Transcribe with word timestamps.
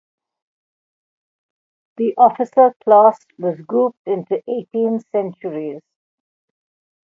The 1.97 2.15
officer 2.17 2.73
class 2.83 3.23
was 3.37 3.61
grouped 3.61 3.99
into 4.07 4.41
eighteen 4.49 4.99
Centuries. 5.11 5.83